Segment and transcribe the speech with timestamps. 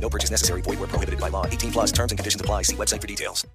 [0.00, 0.62] No purchase necessary.
[0.62, 1.46] Void where prohibited by law.
[1.46, 2.62] 18 plus terms and conditions apply.
[2.62, 3.46] See website for details.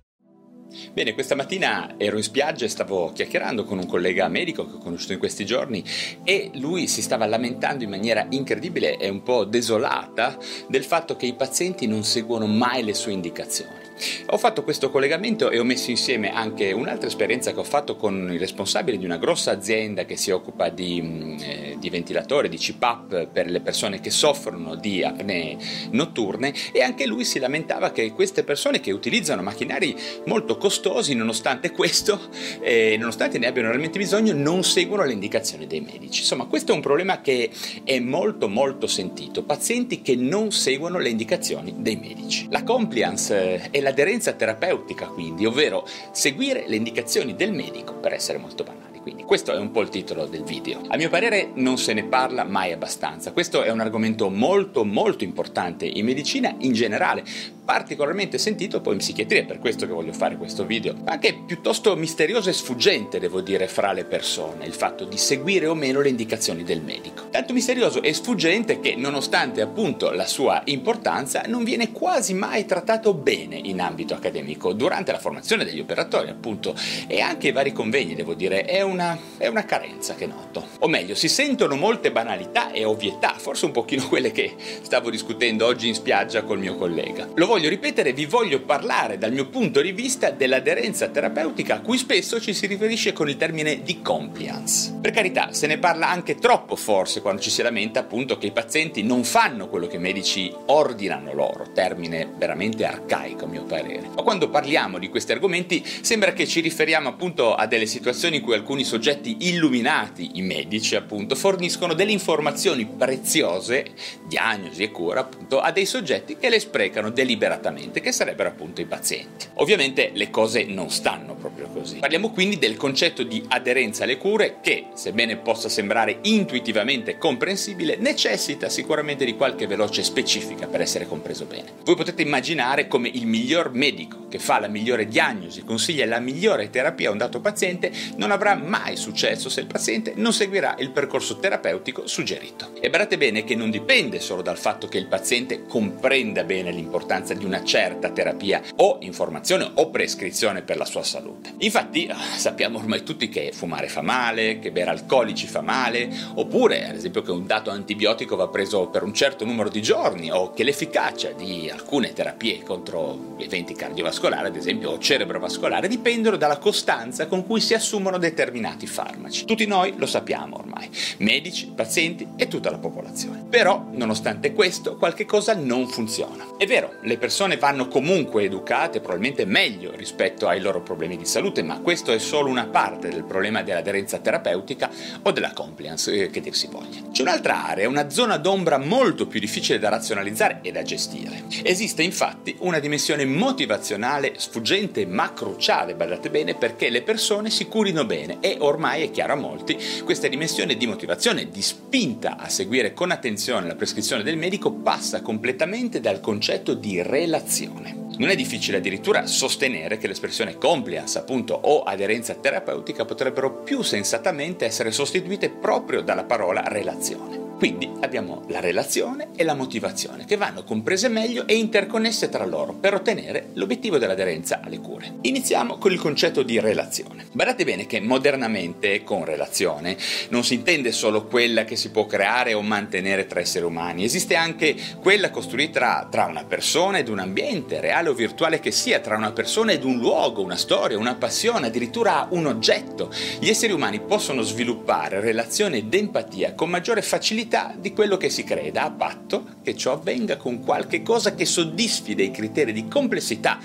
[0.93, 4.77] Bene, questa mattina ero in spiaggia e stavo chiacchierando con un collega medico che ho
[4.79, 5.83] conosciuto in questi giorni
[6.23, 11.27] e lui si stava lamentando in maniera incredibile e un po' desolata del fatto che
[11.27, 13.84] i pazienti non seguono mai le sue indicazioni.
[14.27, 18.29] Ho fatto questo collegamento e ho messo insieme anche un'altra esperienza che ho fatto con
[18.31, 22.57] il responsabile di una grossa azienda che si occupa di, mm, eh, di ventilatori, di
[22.57, 25.57] CPAP per le persone che soffrono di apnee
[25.91, 31.71] notturne e anche lui si lamentava che queste persone che utilizzano macchinari molto costosi, nonostante
[31.71, 32.19] questo,
[32.61, 36.21] eh, nonostante ne abbiano realmente bisogno, non seguono le indicazioni dei medici.
[36.21, 37.49] Insomma, questo è un problema che
[37.83, 42.47] è molto molto sentito, pazienti che non seguono le indicazioni dei medici.
[42.49, 48.39] La compliance eh, è l'aderenza terapeutica quindi, ovvero seguire le indicazioni del medico per essere
[48.39, 48.94] molto banali.
[49.05, 50.81] Quindi questo è un po' il titolo del video.
[50.87, 53.33] A mio parere non se ne parla mai abbastanza.
[53.33, 57.23] Questo è un argomento molto molto importante in medicina in generale,
[57.63, 61.95] particolarmente sentito poi in psichiatria, è per questo che voglio fare questo video, anche piuttosto
[61.95, 66.09] misterioso e sfuggente, devo dire, fra le persone, il fatto di seguire o meno le
[66.09, 67.29] indicazioni del medico.
[67.29, 73.13] Tanto misterioso e sfuggente che, nonostante appunto la sua importanza, non viene quasi mai trattato
[73.13, 76.75] bene in ambito accademico, durante la formazione degli operatori appunto,
[77.07, 80.65] e anche i vari convegni, devo dire, è una, è una carenza che noto.
[80.79, 85.65] O meglio, si sentono molte banalità e ovvietà, forse un pochino quelle che stavo discutendo
[85.65, 87.27] oggi in spiaggia col mio collega.
[87.35, 91.97] Lo voglio ripetere, vi voglio parlare dal mio punto di vista dell'aderenza terapeutica a cui
[91.97, 94.93] spesso ci si riferisce con il termine di compliance.
[95.01, 98.51] Per carità, se ne parla anche troppo forse quando ci si lamenta appunto che i
[98.51, 104.09] pazienti non fanno quello che i medici ordinano loro, termine veramente arcaico a mio parere.
[104.15, 108.41] Ma quando parliamo di questi argomenti sembra che ci riferiamo appunto a delle situazioni in
[108.41, 113.87] cui alcuni soggetti illuminati, i medici appunto, forniscono delle informazioni preziose,
[114.27, 118.85] diagnosi e cura appunto, a dei soggetti che le sprecano deliberatamente che sarebbero appunto i
[118.85, 119.47] pazienti.
[119.55, 121.34] Ovviamente le cose non stanno
[121.75, 121.97] così.
[121.97, 128.69] Parliamo quindi del concetto di aderenza alle cure che, sebbene possa sembrare intuitivamente comprensibile, necessita
[128.69, 131.73] sicuramente di qualche veloce specifica per essere compreso bene.
[131.83, 136.69] Voi potete immaginare come il miglior medico che fa la migliore diagnosi, consiglia la migliore
[136.69, 140.91] terapia a un dato paziente, non avrà mai successo se il paziente non seguirà il
[140.91, 142.71] percorso terapeutico suggerito.
[142.79, 147.33] E badate bene che non dipende solo dal fatto che il paziente comprenda bene l'importanza
[147.33, 151.53] di una certa terapia o informazione o prescrizione per la sua salute.
[151.65, 156.87] Infatti ah, sappiamo ormai tutti che fumare fa male, che bere alcolici fa male, oppure
[156.87, 160.51] ad esempio che un dato antibiotico va preso per un certo numero di giorni o
[160.51, 167.25] che l'efficacia di alcune terapie contro eventi cardiovascolari, ad esempio o cerebrovascolare, dipendono dalla costanza
[167.25, 169.45] con cui si assumono determinati farmaci.
[169.45, 170.87] Tutti noi lo sappiamo ormai,
[171.17, 173.43] medici, pazienti e tutta la popolazione.
[173.49, 176.45] Però, nonostante questo, qualche cosa non funziona.
[176.57, 181.53] È vero, le persone vanno comunque educate, probabilmente meglio rispetto ai loro problemi di salute,
[181.63, 184.89] ma questo è solo una parte del problema dell'aderenza terapeutica
[185.21, 187.01] o della compliance, eh, che dir si voglia.
[187.11, 191.43] C'è un'altra area, una zona d'ombra molto più difficile da razionalizzare e da gestire.
[191.63, 198.05] Esiste infatti una dimensione motivazionale sfuggente ma cruciale, badate bene, perché le persone si curino
[198.05, 202.93] bene e ormai è chiaro a molti, questa dimensione di motivazione, di spinta a seguire
[202.93, 208.04] con attenzione la prescrizione del medico passa completamente dal concetto di relazione.
[208.17, 214.65] Non è difficile addirittura sostenere che l'espressione compliance, appunto, o aderenza terapeutica potrebbero più sensatamente
[214.65, 217.44] essere sostituite proprio dalla parola relazione.
[217.57, 222.73] Quindi abbiamo la relazione e la motivazione che vanno comprese meglio e interconnesse tra loro
[222.73, 225.15] per ottenere l'obiettivo dell'aderenza alle cure.
[225.21, 227.27] Iniziamo con il concetto di relazione.
[227.31, 229.95] Badate bene che modernamente con relazione
[230.29, 234.35] non si intende solo quella che si può creare o mantenere tra esseri umani, esiste
[234.35, 239.15] anche quella costruita tra una persona ed un ambiente, reale o virtuale che sia, tra
[239.15, 243.09] una persona ed un luogo, una storia, una passione, addirittura un oggetto.
[243.39, 248.29] Gli esseri umani possono sviluppare relazione ed empatia con maggiore facilità possibilità di quello che
[248.29, 252.87] si creda, a patto che ciò avvenga con qualche cosa che soddisfi dei criteri di
[252.87, 253.59] complessità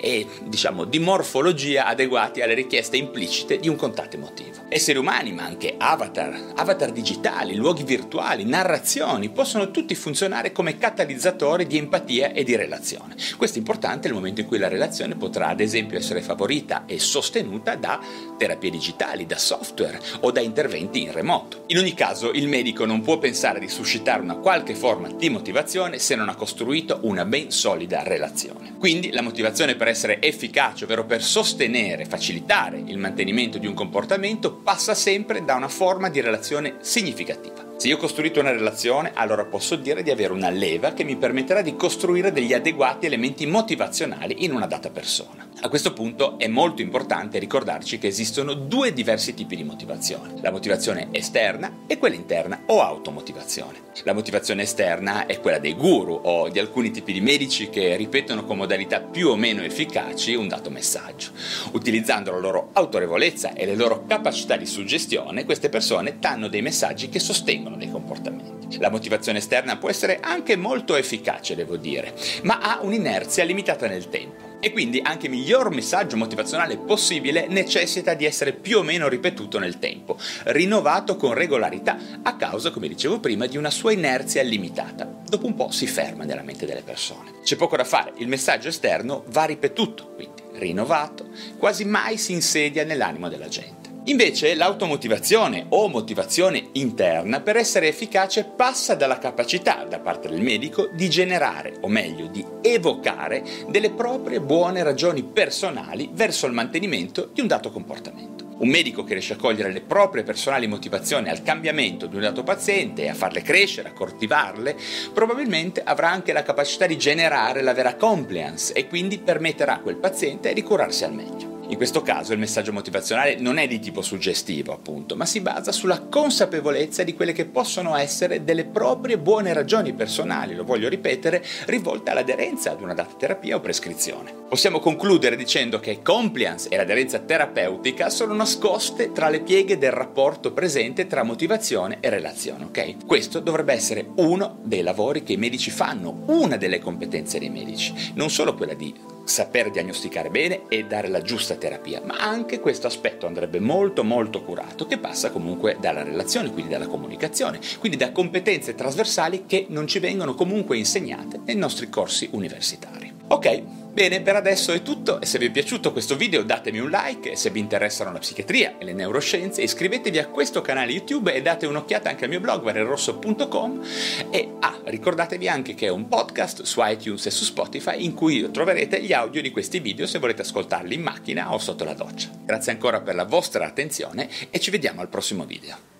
[0.00, 4.62] e, diciamo, di morfologia adeguati alle richieste implicite di un contatto emotivo.
[4.68, 11.66] Esseri umani, ma anche avatar, avatar digitali, luoghi virtuali, narrazioni, possono tutti funzionare come catalizzatori
[11.66, 13.14] di empatia e di relazione.
[13.36, 16.98] Questo è importante nel momento in cui la relazione potrà ad esempio essere favorita e
[16.98, 18.00] sostenuta da
[18.38, 21.64] terapie digitali, da software o da interventi in remoto.
[21.68, 26.00] In ogni caso il medico non può pensare di suscitare una qualche forma di motivazione
[26.00, 28.74] se non ha costruito una ben solida relazione.
[28.76, 34.52] Quindi la motivazione per essere efficace, ovvero per sostenere, facilitare il mantenimento di un comportamento,
[34.52, 37.59] passa sempre da una forma di relazione significativa.
[37.80, 41.16] Se io ho costruito una relazione, allora posso dire di avere una leva che mi
[41.16, 45.48] permetterà di costruire degli adeguati elementi motivazionali in una data persona.
[45.62, 50.50] A questo punto è molto importante ricordarci che esistono due diversi tipi di motivazione, la
[50.50, 53.78] motivazione esterna e quella interna o automotivazione.
[54.04, 58.44] La motivazione esterna è quella dei guru o di alcuni tipi di medici che ripetono
[58.44, 61.30] con modalità più o meno efficaci un dato messaggio.
[61.72, 67.08] Utilizzando la loro autorevolezza e le loro capacità di suggestione, queste persone danno dei messaggi
[67.08, 68.78] che sostengono dei comportamenti.
[68.78, 74.08] La motivazione esterna può essere anche molto efficace, devo dire, ma ha un'inerzia limitata nel
[74.08, 74.48] tempo.
[74.62, 79.58] E quindi anche il miglior messaggio motivazionale possibile necessita di essere più o meno ripetuto
[79.58, 85.10] nel tempo, rinnovato con regolarità, a causa, come dicevo prima, di una sua inerzia limitata.
[85.26, 87.40] Dopo un po' si ferma nella mente delle persone.
[87.42, 91.28] C'è poco da fare, il messaggio esterno va ripetuto, quindi rinnovato,
[91.58, 93.80] quasi mai si insedia nell'animo della gente.
[94.04, 100.88] Invece l'automotivazione o motivazione interna per essere efficace passa dalla capacità da parte del medico
[100.92, 107.42] di generare, o meglio di evocare, delle proprie buone ragioni personali verso il mantenimento di
[107.42, 108.49] un dato comportamento.
[108.60, 112.42] Un medico che riesce a cogliere le proprie personali motivazioni al cambiamento di un dato
[112.42, 114.76] paziente e a farle crescere, a coltivarle,
[115.14, 119.96] probabilmente avrà anche la capacità di generare la vera compliance e quindi permetterà a quel
[119.96, 121.59] paziente di curarsi al meglio.
[121.70, 125.70] In questo caso il messaggio motivazionale non è di tipo suggestivo, appunto, ma si basa
[125.70, 131.44] sulla consapevolezza di quelle che possono essere delle proprie buone ragioni personali, lo voglio ripetere,
[131.66, 134.34] rivolte all'aderenza ad una data terapia o prescrizione.
[134.48, 140.52] Possiamo concludere dicendo che compliance e l'aderenza terapeutica sono nascoste tra le pieghe del rapporto
[140.52, 143.06] presente tra motivazione e relazione, ok?
[143.06, 147.94] Questo dovrebbe essere uno dei lavori che i medici fanno, una delle competenze dei medici,
[148.14, 152.86] non solo quella di saper diagnosticare bene e dare la giusta terapia, ma anche questo
[152.86, 158.12] aspetto andrebbe molto molto curato, che passa comunque dalla relazione, quindi dalla comunicazione, quindi da
[158.12, 163.12] competenze trasversali che non ci vengono comunque insegnate nei nostri corsi universitari.
[163.28, 166.90] Ok, Bene, per adesso è tutto e se vi è piaciuto questo video datemi un
[166.90, 171.34] like e se vi interessano la psichiatria e le neuroscienze iscrivetevi a questo canale YouTube
[171.34, 173.84] e date un'occhiata anche al mio blog valerrosso.com
[174.30, 178.48] e ah, ricordatevi anche che è un podcast su iTunes e su Spotify in cui
[178.52, 182.30] troverete gli audio di questi video se volete ascoltarli in macchina o sotto la doccia.
[182.44, 185.99] Grazie ancora per la vostra attenzione e ci vediamo al prossimo video.